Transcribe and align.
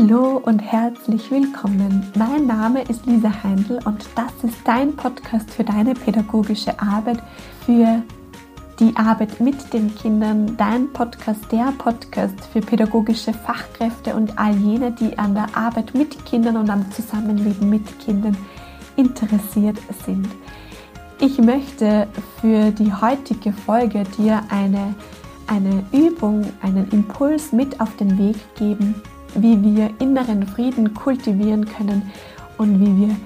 Hallo 0.00 0.40
und 0.44 0.60
herzlich 0.60 1.28
willkommen. 1.28 2.12
Mein 2.16 2.46
Name 2.46 2.82
ist 2.82 3.04
Lisa 3.06 3.32
Heindl 3.42 3.80
und 3.84 4.06
das 4.14 4.32
ist 4.44 4.58
dein 4.64 4.94
Podcast 4.94 5.50
für 5.50 5.64
deine 5.64 5.94
pädagogische 5.94 6.78
Arbeit, 6.78 7.20
für 7.66 8.02
die 8.78 8.94
Arbeit 8.94 9.40
mit 9.40 9.72
den 9.72 9.92
Kindern, 9.96 10.56
dein 10.56 10.92
Podcast, 10.92 11.50
der 11.50 11.72
Podcast 11.78 12.34
für 12.52 12.60
pädagogische 12.60 13.32
Fachkräfte 13.32 14.14
und 14.14 14.38
all 14.38 14.54
jene, 14.58 14.92
die 14.92 15.18
an 15.18 15.34
der 15.34 15.48
Arbeit 15.56 15.92
mit 15.94 16.24
Kindern 16.24 16.58
und 16.58 16.70
am 16.70 16.88
Zusammenleben 16.92 17.68
mit 17.68 17.98
Kindern 17.98 18.36
interessiert 18.94 19.78
sind. 20.06 20.28
Ich 21.20 21.38
möchte 21.38 22.06
für 22.40 22.70
die 22.70 22.92
heutige 22.92 23.52
Folge 23.52 24.04
dir 24.16 24.44
eine, 24.48 24.94
eine 25.48 25.84
Übung, 25.90 26.46
einen 26.62 26.88
Impuls 26.90 27.50
mit 27.50 27.80
auf 27.80 27.96
den 27.96 28.16
Weg 28.16 28.36
geben, 28.54 28.94
wie 29.34 29.62
wir 29.62 29.90
inneren 29.98 30.46
Frieden 30.46 30.94
kultivieren 30.94 31.64
können 31.64 32.10
und 32.56 32.80
wie 32.80 33.08
wir 33.08 33.16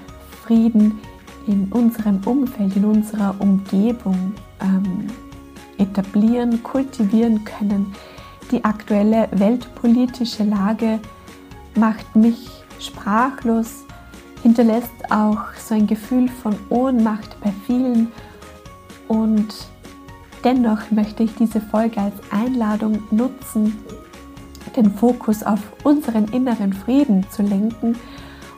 Frieden 0.43 0.99
in 1.47 1.67
unserem 1.71 2.21
Umfeld, 2.25 2.75
in 2.75 2.85
unserer 2.85 3.35
Umgebung 3.39 4.33
ähm, 4.61 5.07
etablieren, 5.77 6.61
kultivieren 6.63 7.43
können. 7.43 7.93
Die 8.51 8.63
aktuelle 8.63 9.27
weltpolitische 9.31 10.43
Lage 10.43 10.99
macht 11.75 12.15
mich 12.15 12.49
sprachlos, 12.79 13.83
hinterlässt 14.41 14.91
auch 15.09 15.53
so 15.57 15.75
ein 15.75 15.87
Gefühl 15.87 16.27
von 16.29 16.55
Ohnmacht 16.69 17.37
bei 17.41 17.51
vielen 17.65 18.11
und 19.07 19.53
dennoch 20.43 20.91
möchte 20.91 21.23
ich 21.23 21.33
diese 21.35 21.61
Folge 21.61 22.01
als 22.01 22.15
Einladung 22.31 23.03
nutzen, 23.11 23.77
den 24.75 24.91
Fokus 24.91 25.43
auf 25.43 25.59
unseren 25.83 26.25
inneren 26.25 26.73
Frieden 26.73 27.25
zu 27.29 27.41
lenken. 27.41 27.95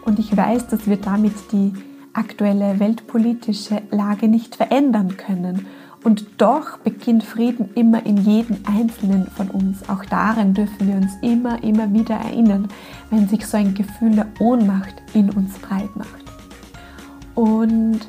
Und 0.04 0.20
ich 0.20 0.36
weiß, 0.36 0.68
dass 0.68 0.88
wir 0.88 0.98
damit 0.98 1.34
die 1.52 1.74
aktuelle 2.14 2.80
weltpolitische 2.80 3.82
Lage 3.92 4.28
nicht 4.28 4.56
verändern 4.56 5.18
können. 5.18 5.68
Und 6.04 6.26
doch 6.38 6.78
beginnt 6.78 7.24
Frieden 7.24 7.70
immer 7.74 8.06
in 8.06 8.18
jedem 8.18 8.58
Einzelnen 8.66 9.26
von 9.26 9.50
uns. 9.50 9.90
Auch 9.90 10.06
daran 10.06 10.54
dürfen 10.54 10.88
wir 10.88 10.96
uns 10.96 11.14
immer, 11.22 11.64
immer 11.64 11.92
wieder 11.92 12.16
erinnern, 12.16 12.68
wenn 13.10 13.28
sich 13.28 13.46
so 13.48 13.58
ein 13.58 13.74
Gefühl 13.74 14.12
der 14.12 14.28
Ohnmacht 14.40 14.94
in 15.16 15.32
uns 15.32 15.58
breit 15.58 15.96
macht. 15.96 16.24
Und 17.34 18.02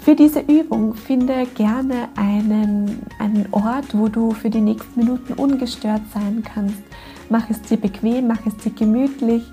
für 0.00 0.14
diese 0.14 0.40
Übung 0.40 0.94
finde 0.94 1.44
gerne 1.54 2.08
einen, 2.16 3.02
einen 3.18 3.48
Ort, 3.50 3.98
wo 3.98 4.08
du 4.08 4.30
für 4.30 4.48
die 4.48 4.60
nächsten 4.60 5.00
Minuten 5.00 5.34
ungestört 5.34 6.02
sein 6.14 6.42
kannst. 6.42 6.87
Mach 7.30 7.50
es 7.50 7.60
dir 7.62 7.76
bequem, 7.76 8.26
mach 8.26 8.46
es 8.46 8.56
dir 8.56 8.70
gemütlich 8.70 9.44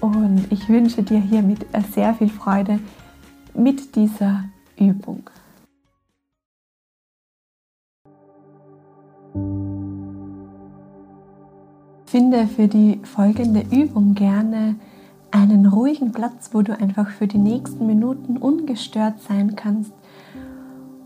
und 0.00 0.46
ich 0.50 0.68
wünsche 0.68 1.02
dir 1.02 1.18
hiermit 1.18 1.66
sehr 1.94 2.14
viel 2.14 2.28
Freude 2.28 2.78
mit 3.54 3.96
dieser 3.96 4.44
Übung. 4.78 5.22
Finde 12.04 12.46
für 12.46 12.68
die 12.68 13.00
folgende 13.02 13.64
Übung 13.70 14.14
gerne 14.14 14.76
einen 15.30 15.66
ruhigen 15.66 16.12
Platz, 16.12 16.50
wo 16.52 16.62
du 16.62 16.78
einfach 16.78 17.08
für 17.10 17.26
die 17.26 17.38
nächsten 17.38 17.86
Minuten 17.86 18.36
ungestört 18.36 19.20
sein 19.22 19.56
kannst, 19.56 19.92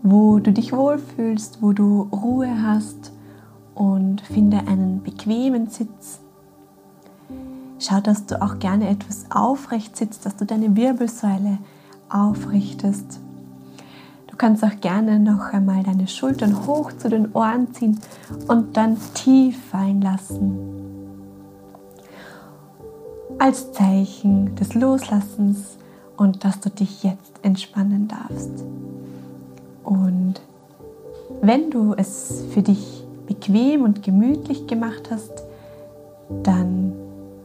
wo 0.03 0.39
du 0.39 0.51
dich 0.51 0.73
wohlfühlst, 0.73 1.61
wo 1.61 1.71
du 1.71 2.03
Ruhe 2.11 2.61
hast 2.61 3.13
und 3.75 4.21
finde 4.21 4.59
einen 4.67 5.01
bequemen 5.03 5.69
Sitz. 5.69 6.19
Schau, 7.79 7.99
dass 7.99 8.25
du 8.25 8.41
auch 8.41 8.59
gerne 8.59 8.89
etwas 8.89 9.25
aufrecht 9.31 9.97
sitzt, 9.97 10.25
dass 10.25 10.35
du 10.35 10.45
deine 10.45 10.75
Wirbelsäule 10.75 11.57
aufrichtest. 12.09 13.19
Du 14.27 14.35
kannst 14.37 14.63
auch 14.63 14.79
gerne 14.81 15.19
noch 15.19 15.53
einmal 15.53 15.83
deine 15.83 16.07
Schultern 16.07 16.67
hoch 16.67 16.91
zu 16.93 17.09
den 17.09 17.31
Ohren 17.33 17.73
ziehen 17.73 17.99
und 18.47 18.77
dann 18.77 18.97
tief 19.13 19.57
fallen 19.71 20.01
lassen 20.01 20.81
als 23.41 23.71
Zeichen 23.71 24.55
des 24.55 24.75
Loslassens 24.75 25.77
und 26.15 26.45
dass 26.45 26.59
du 26.59 26.69
dich 26.69 27.01
jetzt 27.01 27.33
entspannen 27.41 28.07
darfst. 28.07 28.51
Und 29.83 30.35
wenn 31.41 31.71
du 31.71 31.95
es 31.95 32.43
für 32.53 32.61
dich 32.61 33.00
bequem 33.27 33.83
und 33.83 34.03
gemütlich 34.03 34.67
gemacht 34.67 35.09
hast, 35.11 35.43
dann 36.43 36.93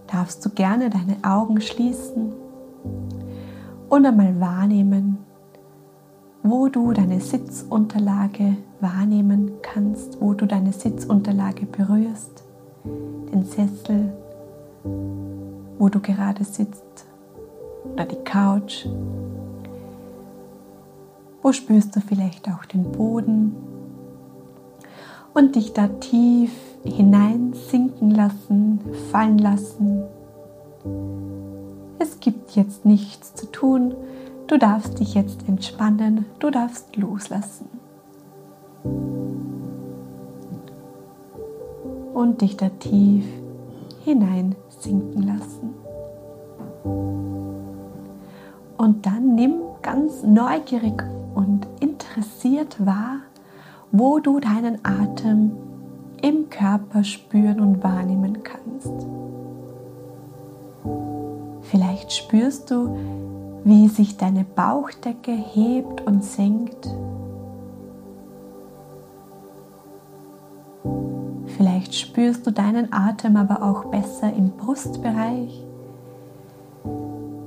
darfst 0.07 0.45
du 0.45 0.51
gerne 0.51 0.91
deine 0.91 1.17
Augen 1.23 1.61
schließen 1.61 2.33
und 3.89 4.07
einmal 4.07 4.39
wahrnehmen, 4.41 5.19
wo 6.43 6.69
du 6.69 6.93
deine 6.93 7.21
Sitzunterlage 7.21 8.57
wahrnehmen 8.81 9.53
kannst, 9.63 10.21
wo 10.21 10.35
du 10.35 10.47
deine 10.47 10.73
Sitzunterlage 10.73 11.67
berührst, 11.67 12.45
den 12.85 13.45
Sessel 13.45 14.13
wo 15.79 15.89
du 15.89 16.01
gerade 16.01 16.45
sitzt 16.45 17.07
oder 17.93 18.05
die 18.05 18.23
Couch. 18.25 18.87
Wo 21.43 21.53
spürst 21.53 21.95
du 21.95 22.01
vielleicht 22.01 22.49
auch 22.49 22.65
den 22.65 22.91
Boden 22.93 23.55
und 25.37 25.55
dich 25.55 25.75
da 25.75 25.89
tief 25.89 26.51
hinein 26.83 27.53
sinken 27.53 28.11
lassen, 28.11 28.81
fallen 29.13 29.37
lassen. 29.37 30.03
Es 31.99 32.21
gibt 32.21 32.53
jetzt 32.53 32.87
nichts 32.87 33.35
zu 33.35 33.53
tun. 33.53 33.95
Du 34.47 34.57
darfst 34.57 34.99
dich 34.99 35.13
jetzt 35.13 35.47
entspannen, 35.47 36.25
du 36.39 36.51
darfst 36.51 36.97
loslassen. 36.97 37.69
Und 42.15 42.41
dich 42.41 42.57
da 42.57 42.71
tief 42.71 43.27
hinein 44.05 44.55
sinken 44.81 45.23
lassen. 45.23 45.75
Und 48.79 49.05
dann 49.05 49.35
nimm 49.35 49.57
ganz 49.83 50.23
neugierig 50.23 51.03
und 51.35 51.67
interessiert 51.81 52.87
wahr, 52.87 53.26
wo 53.99 54.19
du 54.19 54.41
deinen 54.41 54.79
Atem 54.85 55.53
im 56.23 56.49
Körper 56.51 57.05
spüren 57.05 57.61
und 57.61 57.83
wahrnehmen 57.83 58.43
kannst. 58.43 59.07
Vielleicht 61.63 62.13
spürst 62.13 62.71
du, 62.71 62.97
wie 63.65 63.89
sich 63.89 64.17
deine 64.17 64.45
Bauchdecke 64.45 65.33
hebt 65.33 66.07
und 66.07 66.25
senkt 66.25 66.89
Vielleicht 71.57 71.95
spürst 71.95 72.47
du 72.47 72.51
deinen 72.51 72.93
Atem 72.93 73.37
aber 73.37 73.63
auch 73.63 73.87
besser 73.87 74.33
im 74.33 74.51
Brustbereich, 74.51 75.65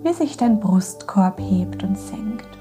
wie 0.03 0.13
sich 0.13 0.35
dein 0.35 0.59
Brustkorb 0.59 1.39
hebt 1.39 1.83
und 1.83 1.95
senkt. 1.95 2.58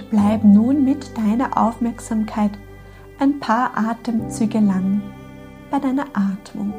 Und 0.00 0.10
bleib 0.10 0.44
nun 0.44 0.84
mit 0.84 1.16
deiner 1.16 1.56
Aufmerksamkeit 1.58 2.52
ein 3.18 3.38
paar 3.38 3.76
Atemzüge 3.76 4.58
lang 4.58 5.02
bei 5.70 5.78
deiner 5.78 6.06
Atmung. 6.14 6.72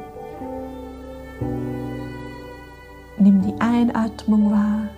Nimm 3.18 3.42
die 3.42 3.60
Einatmung 3.60 4.50
wahr, 4.50 4.88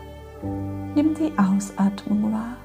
nimm 0.95 1.15
die 1.15 1.33
Ausatmung 1.39 2.33
wahr. 2.33 2.57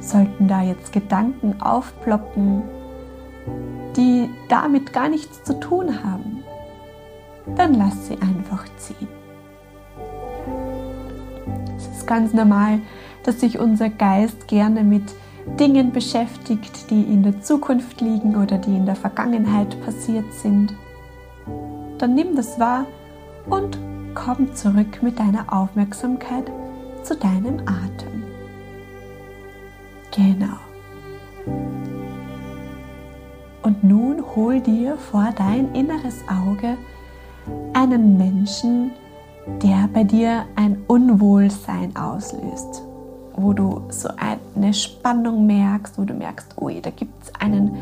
Sollten 0.00 0.48
da 0.48 0.62
jetzt 0.62 0.92
Gedanken 0.94 1.60
aufploppen, 1.60 2.62
die 3.94 4.30
damit 4.48 4.94
gar 4.94 5.10
nichts 5.10 5.44
zu 5.44 5.60
tun 5.60 6.02
haben, 6.02 6.42
dann 7.56 7.74
lass 7.74 8.06
sie 8.06 8.16
einfach 8.22 8.64
ziehen. 8.78 9.17
Ganz 12.08 12.32
normal, 12.32 12.80
dass 13.22 13.40
sich 13.40 13.58
unser 13.58 13.90
Geist 13.90 14.48
gerne 14.48 14.82
mit 14.82 15.02
Dingen 15.60 15.92
beschäftigt, 15.92 16.90
die 16.90 17.02
in 17.02 17.22
der 17.22 17.42
Zukunft 17.42 18.00
liegen 18.00 18.34
oder 18.34 18.56
die 18.56 18.74
in 18.74 18.86
der 18.86 18.96
Vergangenheit 18.96 19.78
passiert 19.84 20.32
sind. 20.32 20.74
Dann 21.98 22.14
nimm 22.14 22.34
das 22.34 22.58
wahr 22.58 22.86
und 23.50 23.78
komm 24.14 24.54
zurück 24.54 25.02
mit 25.02 25.18
deiner 25.18 25.52
Aufmerksamkeit 25.52 26.50
zu 27.02 27.14
deinem 27.14 27.60
Atem. 27.66 28.24
Genau. 30.16 30.56
Und 33.60 33.84
nun 33.84 34.24
hol 34.34 34.60
dir 34.60 34.96
vor 34.96 35.28
dein 35.36 35.74
inneres 35.74 36.24
Auge 36.26 36.78
einen 37.74 38.16
Menschen, 38.16 38.92
der 39.62 39.77
bei 39.92 40.04
dir 40.04 40.44
ein 40.56 40.78
Unwohlsein 40.86 41.96
auslöst. 41.96 42.82
wo 43.40 43.52
du 43.52 43.82
so 43.90 44.08
eine 44.16 44.74
Spannung 44.74 45.46
merkst, 45.46 45.96
wo 45.98 46.04
du 46.04 46.12
merkst, 46.12 46.60
ui, 46.60 46.80
da 46.80 46.90
gibt 46.90 47.22
es 47.22 47.32
einen 47.40 47.76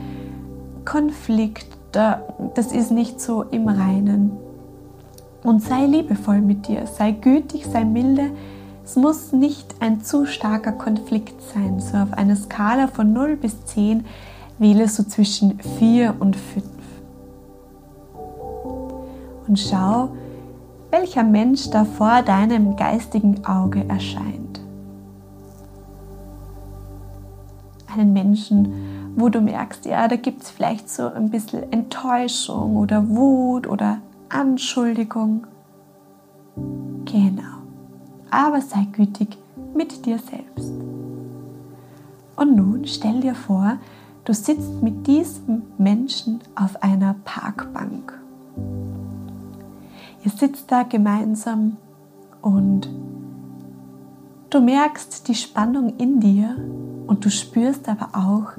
Konflikt, 0.85 1.67
da, 1.93 2.23
das 2.55 2.73
ist 2.73 2.91
nicht 2.91 3.21
so 3.21 3.43
im 3.43 3.69
Reinen. 3.69 4.33
Und 5.43 5.63
sei 5.63 5.87
liebevoll 5.87 6.41
mit 6.41 6.69
dir, 6.69 6.87
sei 6.87 7.13
gütig, 7.13 7.67
sei 7.67 7.85
milde. 7.85 8.31
Es 8.85 8.97
muss 8.97 9.33
nicht 9.33 9.77
ein 9.81 10.03
zu 10.03 10.27
starker 10.27 10.73
Konflikt 10.73 11.41
sein. 11.55 11.81
So 11.81 11.97
auf 11.97 12.13
einer 12.13 12.37
Skala 12.37 12.89
von 12.89 13.13
0 13.13 13.37
bis 13.37 13.65
10 13.65 14.05
wähle 14.59 14.89
so 14.89 15.03
zwischen 15.05 15.59
4 15.79 16.17
und 16.19 16.37
5. 16.37 16.65
Und 19.49 19.59
schau, 19.59 20.11
welcher 20.91 21.25
Mensch 21.25 21.71
da 21.71 21.85
vor 21.85 22.23
deinem 22.23 22.77
geistigen 22.77 23.45
Auge 23.45 23.87
erscheint. 23.89 24.61
Einen 27.93 28.13
Menschen, 28.13 29.13
wo 29.17 29.29
du 29.29 29.41
merkst, 29.41 29.87
ja, 29.87 30.09
da 30.09 30.17
gibt 30.17 30.43
es 30.43 30.51
vielleicht 30.51 30.91
so 30.91 31.09
ein 31.09 31.31
bisschen 31.31 31.73
Enttäuschung 31.73 32.77
oder 32.77 33.09
Wut 33.09 33.67
oder 33.67 33.99
Anschuldigung. 34.29 35.47
Genau. 37.07 37.43
Aber 38.31 38.61
sei 38.61 38.87
gütig 38.93 39.39
mit 39.75 40.05
dir 40.05 40.19
selbst. 40.19 40.73
Und 42.37 42.57
nun 42.57 42.85
stell 42.87 43.21
dir 43.21 43.35
vor, 43.35 43.79
du 44.25 44.35
sitzt 44.35 44.83
mit 44.83 45.07
diesem 45.07 45.63
Menschen 45.79 46.16
sitzt 50.37 50.71
da 50.71 50.83
gemeinsam 50.83 51.77
und 52.43 52.89
du 54.51 54.61
merkst 54.61 55.29
die 55.29 55.35
Spannung 55.35 55.97
in 55.99 56.21
dir 56.21 56.57
und 57.07 57.25
du 57.25 57.31
spürst 57.31 57.89
aber 57.89 58.11
auch 58.13 58.53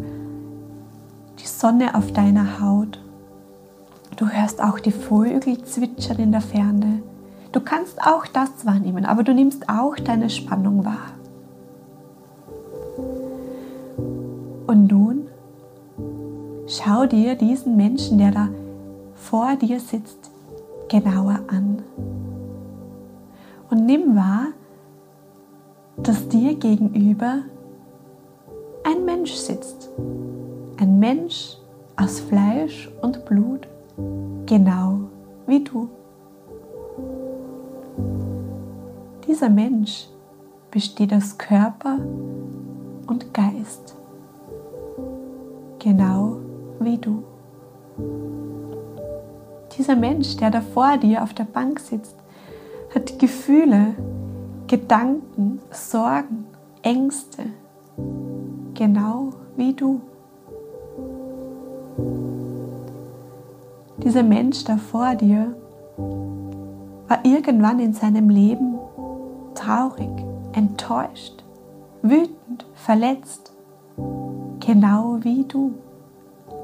die 1.40 1.48
Sonne 1.48 1.96
auf 1.96 2.12
deiner 2.12 2.60
Haut. 2.60 3.00
Du 4.16 4.28
hörst 4.28 4.62
auch 4.62 4.80
die 4.80 4.92
Vögel 4.92 5.64
zwitschern 5.64 6.18
in 6.18 6.32
der 6.32 6.42
Ferne. 6.42 7.04
Du 7.52 7.62
kannst 7.62 8.02
auch 8.02 8.26
das 8.26 8.66
wahrnehmen, 8.66 9.06
aber 9.06 9.24
du 9.24 9.34
nimmst 9.34 9.70
auch 9.70 9.96
deine 9.96 10.30
Spannung 10.30 10.84
wahr. 10.86 11.12
Und 14.66 14.92
nun 14.92 15.28
schau 16.68 17.06
dir 17.06 17.36
diesen 17.36 17.78
Menschen, 17.78 18.18
der 18.18 18.32
da 18.32 18.50
vor 19.16 19.56
dir 19.56 19.80
sitzt, 19.80 20.27
genauer 20.88 21.40
an. 21.48 21.82
Und 23.70 23.86
nimm 23.86 24.16
wahr, 24.16 24.48
dass 25.98 26.28
dir 26.30 26.56
gegenüber 26.56 27.44
ein 28.84 29.04
Mensch 29.06 29.34
sitzt. 29.34 29.90
Ein 30.80 31.00
Mensch 31.00 31.58
aus 31.96 32.20
Fleisch 32.20 32.90
und 33.02 33.26
Blut, 33.26 33.68
genau 34.46 35.00
wie 35.48 35.64
du. 35.64 35.90
Dieser 39.28 39.50
Mensch 39.50 40.08
besteht 40.72 41.14
aus 41.14 41.38
Körper 41.38 42.00
und 43.08 43.34
Geist, 43.34 43.96
genau 45.80 46.38
wie 46.80 46.98
du. 46.98 47.24
Dieser 49.78 49.96
Mensch, 49.96 50.38
der 50.38 50.50
da 50.50 50.62
vor 50.62 50.98
dir 50.98 51.24
auf 51.24 51.34
der 51.34 51.44
Bank 51.44 51.80
sitzt, 51.80 52.16
hat 52.96 53.20
Gefühle, 53.20 53.94
Gedanken, 54.68 55.60
Sorgen, 55.72 56.46
Ängste, 56.82 57.44
genau 58.74 59.30
wie 59.56 59.74
du. 59.74 60.02
Dieser 64.04 64.24
Mensch 64.24 64.64
da 64.64 64.78
vor 64.78 65.16
dir 65.16 65.56
war 67.08 67.24
irgendwann 67.24 67.80
in 67.80 67.94
seinem 67.94 68.30
Leben 68.30 68.78
traurig, 69.54 70.10
enttäuscht, 70.54 71.44
wütend, 72.02 72.66
verletzt, 72.74 73.54
genau 74.60 75.18
wie 75.22 75.44
du. 75.44 75.74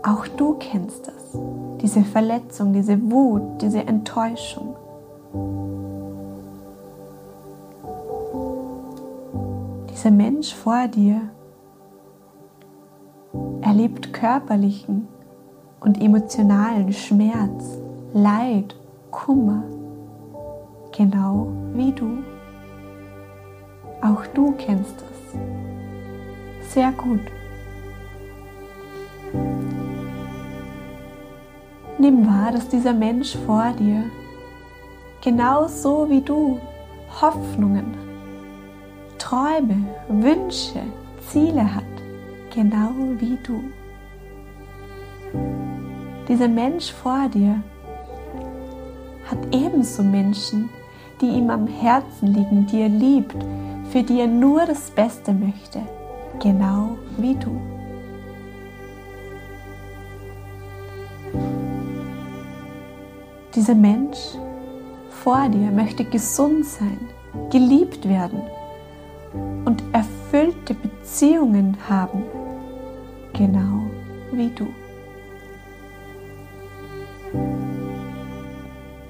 Auch 0.04 0.28
du 0.28 0.56
kennst 0.60 1.08
das, 1.08 1.38
diese 1.84 2.02
Verletzung, 2.02 2.72
diese 2.72 2.98
Wut, 3.12 3.62
diese 3.62 3.86
Enttäuschung. 3.86 4.76
Dieser 9.92 10.12
Mensch 10.12 10.54
vor 10.56 10.88
dir 10.88 11.22
erlebt 13.62 14.14
körperlichen 14.14 15.10
und 15.82 16.02
emotionalen 16.02 16.94
Schmerz, 16.94 17.78
Leid, 18.14 18.76
Kummer, 19.12 19.64
genau 20.96 21.48
wie 21.74 21.92
du. 21.92 22.20
Auch 24.02 24.26
du 24.28 24.54
kennst 24.54 24.96
das 25.02 26.74
sehr 26.74 26.94
gut. 26.94 27.22
Nimm 32.00 32.26
wahr, 32.26 32.52
dass 32.52 32.68
dieser 32.68 32.94
Mensch 32.94 33.36
vor 33.46 33.72
dir 33.78 34.04
genauso 35.22 36.10
wie 36.10 36.22
du 36.22 36.60
Hoffnungen, 37.22 37.94
Träume, 39.20 39.86
Wünsche, 40.10 40.82
Ziele 41.30 41.76
hat, 41.76 41.84
genau 42.54 42.92
wie 43.20 43.38
du. 43.44 43.64
Dieser 46.28 46.48
Mensch 46.48 46.92
vor 46.92 47.30
dir 47.30 47.62
hat 49.30 49.40
ebenso 49.52 50.04
Menschen, 50.04 50.70
die 51.22 51.28
ihm 51.28 51.50
am 51.50 51.68
Herzen 51.68 52.34
liegen, 52.34 52.66
die 52.66 52.82
er 52.82 52.90
liebt, 52.90 53.38
für 53.92 54.02
die 54.02 54.20
er 54.20 54.28
nur 54.28 54.66
das 54.66 54.90
Beste 54.92 55.32
möchte, 55.32 55.82
genau 56.40 56.98
wie 57.18 57.36
du. 57.36 57.73
Dieser 63.56 63.76
Mensch 63.76 64.36
vor 65.10 65.48
dir 65.48 65.70
möchte 65.70 66.04
gesund 66.04 66.66
sein, 66.66 67.00
geliebt 67.52 68.10
werden 68.10 68.42
und 69.66 69.84
erfüllte 69.94 70.74
Beziehungen 70.74 71.78
haben, 71.88 72.24
genau 73.34 73.82
wie 74.32 74.50
du. 74.50 74.68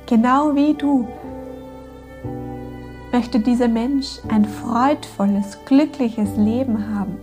Genau 0.05 0.53
wie 0.55 0.73
du 0.73 1.07
möchte 3.13 3.39
dieser 3.39 3.67
Mensch 3.69 4.19
ein 4.27 4.43
freudvolles, 4.43 5.57
glückliches 5.65 6.35
Leben 6.35 6.93
haben, 6.93 7.17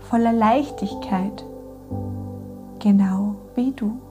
voller 0.00 0.32
Leichtigkeit, 0.32 1.44
genau 2.80 3.36
wie 3.54 3.70
du. 3.72 4.09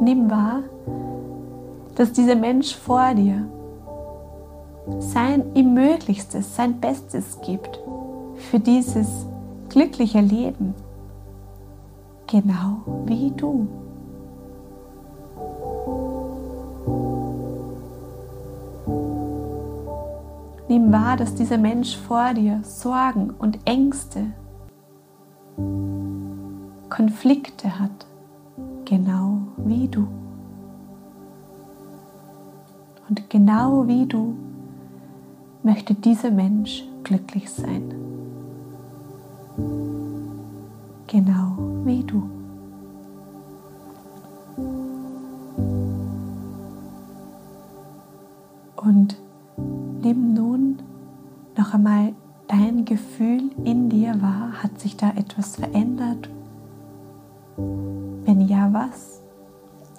Nimm 0.00 0.30
wahr, 0.30 0.62
dass 1.96 2.12
dieser 2.12 2.36
Mensch 2.36 2.76
vor 2.76 3.14
dir 3.14 3.48
sein 5.00 5.44
ihm 5.54 5.74
Möglichstes, 5.74 6.54
sein 6.54 6.80
Bestes 6.80 7.40
gibt 7.40 7.80
für 8.36 8.60
dieses 8.60 9.26
glückliche 9.68 10.20
Leben, 10.20 10.74
genau 12.26 12.82
wie 13.06 13.32
du. 13.32 13.66
Nimm 20.68 20.92
wahr, 20.92 21.16
dass 21.16 21.34
dieser 21.34 21.58
Mensch 21.58 21.96
vor 21.96 22.34
dir 22.34 22.60
Sorgen 22.62 23.30
und 23.38 23.58
Ängste 23.64 24.26
Konflikte 26.88 27.78
hat, 27.78 28.06
genau 28.84 29.38
wie 29.56 29.88
du. 29.88 30.06
Und 33.08 33.28
genau 33.30 33.86
wie 33.86 34.06
du 34.06 34.36
möchte 35.62 35.94
dieser 35.94 36.30
Mensch 36.30 36.84
glücklich 37.04 37.50
sein. 37.50 37.94
Genau 41.06 41.56
wie 41.84 42.02
du. 42.02 42.35
Was? 58.76 59.20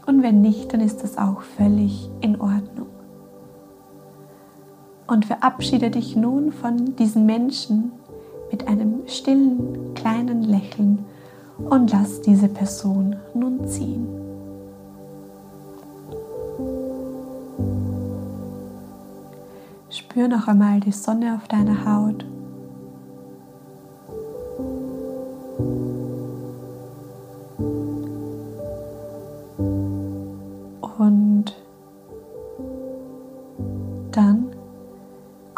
Und 0.06 0.24
wenn 0.24 0.42
nicht, 0.42 0.74
dann 0.74 0.82
ist 0.82 1.04
das 1.04 1.18
auch 1.18 1.42
völlig 1.42 2.10
in 2.22 2.40
Ordnung. 2.40 2.88
Und 5.08 5.26
verabschiede 5.26 5.90
dich 5.90 6.16
nun 6.16 6.52
von 6.52 6.96
diesen 6.96 7.26
Menschen 7.26 7.92
mit 8.52 8.68
einem 8.68 9.08
stillen, 9.08 9.94
kleinen 9.94 10.44
Lächeln 10.44 11.06
und 11.58 11.92
lass 11.92 12.22
diese 12.22 12.48
Person 12.48 13.16
nun 13.34 13.68
ziehen. 13.68 14.08
Spür 19.90 20.28
noch 20.28 20.48
einmal 20.48 20.80
die 20.80 20.92
Sonne 20.92 21.36
auf 21.36 21.48
deiner 21.48 21.86
Haut. 21.86 22.26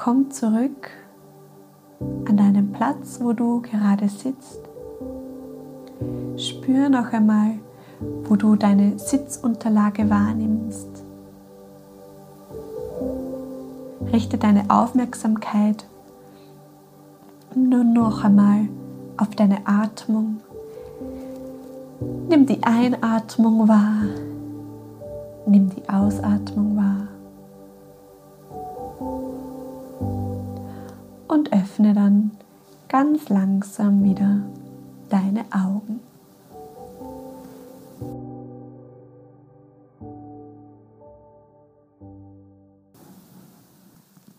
Komm 0.10 0.32
zurück 0.32 0.90
an 2.28 2.36
deinem 2.36 2.72
Platz, 2.72 3.20
wo 3.22 3.32
du 3.32 3.62
gerade 3.62 4.10
sitzt. 4.10 4.60
Spür 6.36 6.90
noch 6.90 7.14
einmal, 7.14 7.60
wo 8.24 8.36
du 8.36 8.56
deine 8.56 8.98
Sitzunterlage 8.98 10.10
wahrnimmst. 10.10 10.88
Richte 14.12 14.40
deine 14.40 14.64
Aufmerksamkeit 14.70 15.86
nur 17.54 17.84
noch 17.84 18.24
einmal 18.24 18.68
auf 19.16 19.30
deine 19.36 19.60
Atmung. 19.66 20.38
Nimm 22.28 22.48
die 22.48 22.64
Einatmung 22.64 23.68
wahr. 23.68 24.06
Nimm 25.46 25.70
die 25.70 25.88
Ausatmung 25.88 26.78
wahr. 26.78 26.99
Und 31.30 31.54
öffne 31.54 31.94
dann 31.94 32.32
ganz 32.88 33.30
langsam 33.30 34.04
wieder 34.04 34.42
deine 35.10 35.46
Augen. 35.52 36.00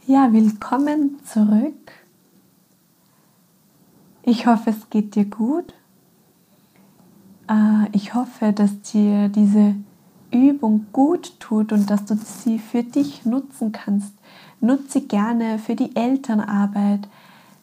Ja, 0.09 0.32
willkommen 0.32 1.20
zurück. 1.25 1.92
Ich 4.25 4.49
hoffe, 4.49 4.70
es 4.70 4.90
geht 4.90 5.14
dir 5.14 5.26
gut. 5.26 5.73
Äh, 7.49 7.87
ich 7.92 8.14
hoffe, 8.14 8.52
dass 8.52 8.80
dir 8.80 9.28
diese 9.28 9.76
Übung 10.32 10.87
gut 10.92 11.38
tut 11.38 11.73
und 11.73 11.88
dass 11.88 12.04
du 12.04 12.16
sie 12.16 12.59
für 12.59 12.82
dich 12.82 13.25
nutzen 13.25 13.70
kannst. 13.70 14.12
Nutze 14.61 15.00
gerne 15.00 15.59
für 15.59 15.75
die 15.75 15.97
Elternarbeit. 15.97 17.09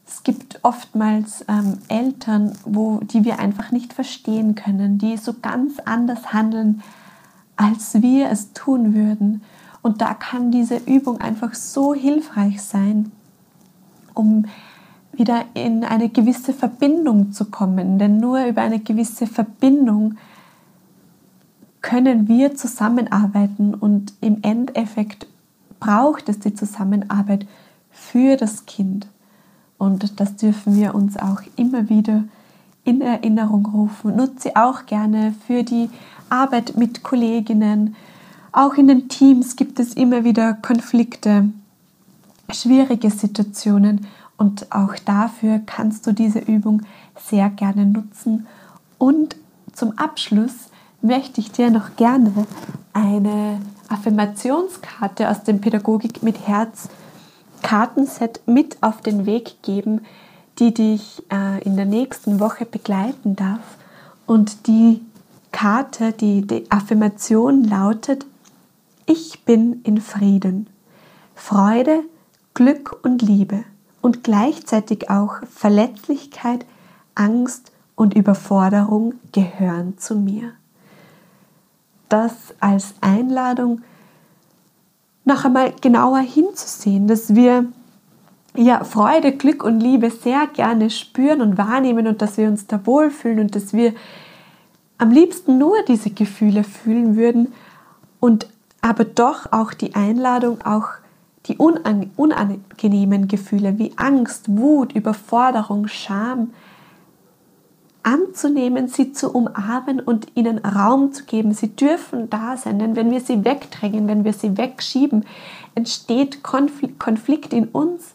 Es 0.08 0.24
gibt 0.24 0.60
oftmals 0.63 1.46
ähm, 1.48 1.80
Eltern, 1.89 2.54
wo, 2.66 3.00
die 3.01 3.24
wir 3.24 3.39
einfach 3.39 3.72
nicht 3.72 3.94
verstehen 3.94 4.56
können, 4.56 4.98
die 4.98 5.18
so 5.18 5.34
ganz 5.42 5.80
anders 5.86 6.34
handeln, 6.34 6.82
als 7.56 8.01
wir 8.01 8.30
es 8.30 8.54
tun 8.54 8.94
würden. 8.94 9.42
Und 9.82 10.01
da 10.01 10.13
kann 10.13 10.51
diese 10.51 10.77
Übung 10.77 11.22
einfach 11.22 11.54
so 11.54 11.94
hilfreich 11.94 12.62
sein, 12.62 13.12
um 14.13 14.46
wieder 15.13 15.46
in 15.54 15.84
eine 15.84 16.10
gewisse 16.10 16.54
Verbindung 16.54 17.32
zu 17.32 17.46
kommen. 17.46 18.00
Denn 18.00 18.18
nur 18.18 18.46
über 18.46 18.62
eine 18.62 18.80
gewisse 18.80 19.27
Verbindung 19.27 20.16
können 21.82 22.27
wir 22.27 22.56
zusammenarbeiten 22.56 23.74
und 23.74 24.13
im 24.22 24.39
Endeffekt 24.42 25.27
braucht 25.79 26.29
es 26.29 26.39
die 26.39 26.53
Zusammenarbeit 26.53 27.48
für 27.91 28.38
das 28.38 28.65
Kind. 28.65 29.07
Und 29.77 30.19
das 30.19 30.36
dürfen 30.36 30.75
wir 30.75 30.96
uns 30.96 31.17
auch 31.17 31.41
immer 31.55 31.89
wieder 31.89 32.24
in 32.84 33.01
Erinnerung 33.01 33.65
rufen. 33.65 34.15
Nutze 34.15 34.55
auch 34.55 34.86
gerne 34.86 35.34
für 35.46 35.63
die 35.63 35.89
Arbeit 36.29 36.77
mit 36.77 37.03
Kolleginnen, 37.03 37.96
auch 38.57 38.74
in 38.74 38.88
den 38.88 39.07
Teams 39.07 39.55
gibt 39.55 39.79
es 39.79 39.93
immer 39.93 40.24
wieder 40.24 40.55
Konflikte, 40.55 41.50
schwierige 42.50 43.12
Situationen 43.12 44.07
und 44.36 44.72
auch 44.72 44.96
dafür 45.05 45.60
kannst 45.63 46.07
du 46.07 46.12
diese 46.12 46.39
Übung 46.39 46.81
sehr 47.19 47.51
gerne 47.51 47.86
nutzen. 47.86 48.48
Und 48.98 49.36
zum 49.74 49.96
Abschluss 50.00 50.72
möchte 51.03 51.39
ich 51.39 51.51
dir 51.51 51.69
noch 51.69 51.96
gerne 51.98 52.31
eine 52.93 53.60
Affirmationskarte 53.89 55.29
aus 55.29 55.44
dem 55.44 55.62
Pädagogik 55.62 56.24
mit 56.24 56.48
Herz 56.48 56.89
Kartenset 57.62 58.41
mit 58.46 58.77
auf 58.82 59.01
den 59.01 59.25
Weg 59.25 59.62
geben, 59.62 60.01
die 60.60 60.74
dich 60.74 61.24
äh, 61.32 61.62
in 61.63 61.75
der 61.75 61.86
nächsten 61.86 62.39
Woche 62.39 62.65
begleiten 62.65 63.36
darf. 63.36 63.77
Und 64.25 64.67
die 64.67 65.01
Karte, 65.51 66.12
die, 66.12 66.46
die 66.46 66.70
Affirmation 66.72 67.63
lautet, 67.63 68.25
ich 69.06 69.44
bin 69.46 69.82
in 69.84 70.01
Frieden. 70.01 70.67
Freude, 71.36 72.01
Glück 72.53 73.00
und 73.03 73.22
Liebe 73.22 73.63
und 74.01 74.24
gleichzeitig 74.24 75.10
auch 75.10 75.36
Verletzlichkeit, 75.50 76.65
Angst 77.15 77.72
und 77.96 78.15
Überforderung 78.15 79.15
gehören 79.32 79.98
zu 79.98 80.15
mir. 80.15 80.53
Das 82.10 82.34
als 82.60 82.94
Einladung 83.02 83.82
noch 85.26 85.44
einmal 85.44 85.74
genauer 85.82 86.20
hinzusehen, 86.20 87.08
dass 87.08 87.36
wir 87.36 87.66
ja 88.56 88.84
Freude, 88.84 89.34
Glück 89.34 89.64
und 89.64 89.80
Liebe 89.80 90.10
sehr 90.10 90.48
gerne 90.48 90.90
spüren 90.90 91.42
und 91.42 91.58
wahrnehmen 91.58 92.08
und 92.08 92.22
dass 92.22 92.38
wir 92.38 92.48
uns 92.48 92.66
da 92.66 92.86
wohlfühlen 92.86 93.40
und 93.40 93.56
dass 93.56 93.74
wir 93.74 93.94
am 94.98 95.12
liebsten 95.12 95.58
nur 95.58 95.76
diese 95.88 96.10
Gefühle 96.10 96.64
fühlen 96.64 97.16
würden 97.16 97.54
und 98.20 98.48
aber 98.82 99.04
doch 99.04 99.52
auch 99.52 99.74
die 99.74 99.96
Einladung, 99.96 100.62
auch 100.64 100.88
die 101.46 101.58
unangenehmen 101.58 103.28
Gefühle 103.28 103.78
wie 103.78 103.94
Angst, 103.98 104.46
Wut, 104.48 104.94
Überforderung, 104.94 105.88
Scham 105.88 106.52
anzunehmen, 108.08 108.88
sie 108.88 109.12
zu 109.12 109.34
umarmen 109.34 110.00
und 110.00 110.28
ihnen 110.34 110.60
Raum 110.60 111.12
zu 111.12 111.26
geben. 111.26 111.54
Sie 111.54 111.76
dürfen 111.76 112.30
da 112.30 112.56
sein, 112.56 112.80
denn 112.80 112.96
wenn 112.96 113.12
wir 113.12 113.20
sie 113.20 113.44
wegdrängen, 113.44 114.08
wenn 114.08 114.24
wir 114.24 114.32
sie 114.32 114.58
wegschieben, 114.58 115.26
entsteht 115.76 116.42
Konflikt 116.42 117.52
in 117.52 117.66
uns 117.66 118.14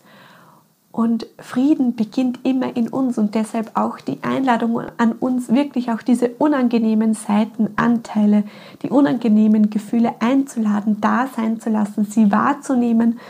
und 0.92 1.26
Frieden 1.38 1.94
beginnt 1.94 2.40
immer 2.42 2.74
in 2.74 2.88
uns 2.88 3.18
und 3.18 3.34
deshalb 3.34 3.72
auch 3.74 4.00
die 4.00 4.18
Einladung 4.22 4.80
an 4.96 5.12
uns, 5.12 5.50
wirklich 5.50 5.90
auch 5.90 6.00
diese 6.00 6.28
unangenehmen 6.38 7.12
Seiten, 7.12 7.68
Anteile, 7.76 8.44
die 8.82 8.88
unangenehmen 8.88 9.68
Gefühle 9.68 10.14
einzuladen, 10.20 11.02
da 11.02 11.28
sein 11.36 11.60
zu 11.60 11.68
lassen, 11.68 12.06
sie 12.06 12.32
wahrzunehmen. 12.32 13.20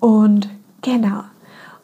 Und 0.00 0.48
genau. 0.82 1.22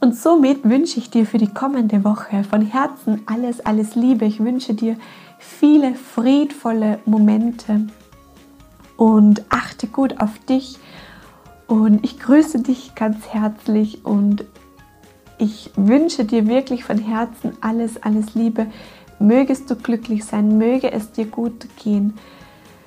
Und 0.01 0.15
somit 0.15 0.63
wünsche 0.65 0.99
ich 0.99 1.11
dir 1.11 1.27
für 1.27 1.39
die 1.39 1.53
kommende 1.53 2.05
Woche 2.05 2.45
von 2.45 2.63
Herzen 2.63 3.23
alles, 3.27 3.61
alles 3.61 3.97
Liebe. 3.97 4.27
Ich 4.27 4.39
wünsche 4.39 4.75
dir 4.75 4.97
viele 5.39 5.95
friedvolle 5.95 7.01
Momente 7.05 7.87
und 8.97 9.43
achte 9.49 9.89
gut 9.89 10.21
auf 10.21 10.39
dich. 10.49 10.79
Und 11.67 12.05
ich 12.05 12.19
grüße 12.19 12.63
dich 12.63 12.95
ganz 12.95 13.29
herzlich 13.29 14.05
und 14.05 14.45
ich 15.37 15.71
wünsche 15.77 16.25
dir 16.25 16.47
wirklich 16.47 16.85
von 16.85 16.99
Herzen 16.99 17.53
alles, 17.61 18.03
alles 18.03 18.35
Liebe. 18.35 18.67
Mögest 19.19 19.69
du 19.69 19.77
glücklich 19.77 20.25
sein, 20.25 20.59
möge 20.59 20.93
es 20.93 21.11
dir 21.11 21.27
gut 21.27 21.67
gehen. 21.83 22.15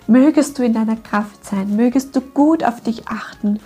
Mögest 0.08 0.58
du 0.58 0.64
in 0.64 0.74
deiner 0.74 0.96
Kraft 0.96 1.46
sein, 1.46 1.76
mögest 1.76 2.16
du 2.16 2.22
gut 2.22 2.64
auf 2.64 2.82
dich 2.82 3.08
achten. 3.08 3.60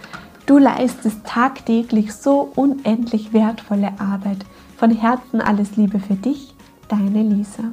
Du 0.45 0.59
leistest 0.59 1.25
tagtäglich 1.25 2.13
so 2.13 2.51
unendlich 2.55 3.33
wertvolle 3.33 3.93
Arbeit. 3.99 4.45
Von 4.77 4.91
Herzen 4.91 5.41
alles 5.41 5.75
Liebe 5.75 5.99
für 5.99 6.13
dich, 6.13 6.53
deine 6.87 7.23
Lisa. 7.23 7.63